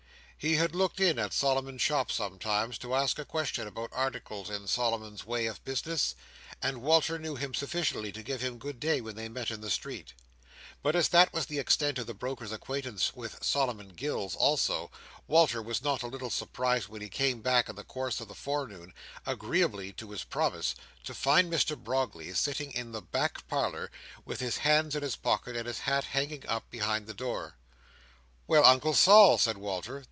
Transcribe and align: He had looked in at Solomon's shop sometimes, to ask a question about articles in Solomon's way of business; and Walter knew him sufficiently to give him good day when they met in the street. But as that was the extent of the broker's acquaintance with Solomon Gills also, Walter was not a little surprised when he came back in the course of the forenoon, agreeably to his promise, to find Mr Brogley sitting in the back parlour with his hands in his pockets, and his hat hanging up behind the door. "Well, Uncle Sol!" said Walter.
He 0.43 0.55
had 0.55 0.73
looked 0.73 0.99
in 0.99 1.19
at 1.19 1.33
Solomon's 1.33 1.83
shop 1.83 2.09
sometimes, 2.11 2.79
to 2.79 2.95
ask 2.95 3.19
a 3.19 3.25
question 3.25 3.67
about 3.67 3.91
articles 3.93 4.49
in 4.49 4.65
Solomon's 4.65 5.23
way 5.23 5.45
of 5.45 5.63
business; 5.63 6.15
and 6.63 6.81
Walter 6.81 7.19
knew 7.19 7.35
him 7.35 7.53
sufficiently 7.53 8.11
to 8.11 8.23
give 8.23 8.41
him 8.41 8.57
good 8.57 8.79
day 8.79 9.01
when 9.01 9.15
they 9.15 9.29
met 9.29 9.51
in 9.51 9.61
the 9.61 9.69
street. 9.69 10.13
But 10.81 10.95
as 10.95 11.09
that 11.09 11.31
was 11.31 11.45
the 11.45 11.59
extent 11.59 11.99
of 11.99 12.07
the 12.07 12.15
broker's 12.15 12.51
acquaintance 12.51 13.13
with 13.15 13.43
Solomon 13.43 13.89
Gills 13.89 14.35
also, 14.35 14.89
Walter 15.27 15.61
was 15.61 15.83
not 15.83 16.01
a 16.01 16.07
little 16.07 16.31
surprised 16.31 16.87
when 16.87 17.03
he 17.03 17.07
came 17.07 17.43
back 17.43 17.69
in 17.69 17.75
the 17.75 17.83
course 17.83 18.19
of 18.19 18.27
the 18.27 18.33
forenoon, 18.33 18.95
agreeably 19.27 19.93
to 19.93 20.09
his 20.09 20.23
promise, 20.23 20.73
to 21.03 21.13
find 21.13 21.53
Mr 21.53 21.75
Brogley 21.77 22.33
sitting 22.35 22.71
in 22.71 22.93
the 22.93 23.01
back 23.03 23.47
parlour 23.47 23.91
with 24.25 24.39
his 24.39 24.57
hands 24.57 24.95
in 24.95 25.03
his 25.03 25.15
pockets, 25.15 25.55
and 25.55 25.67
his 25.67 25.81
hat 25.81 26.05
hanging 26.05 26.47
up 26.47 26.67
behind 26.71 27.05
the 27.05 27.13
door. 27.13 27.57
"Well, 28.47 28.65
Uncle 28.65 28.95
Sol!" 28.95 29.37
said 29.37 29.59
Walter. 29.59 29.99